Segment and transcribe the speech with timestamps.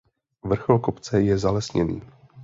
[0.43, 2.01] Vrchol kopce je zalesněný.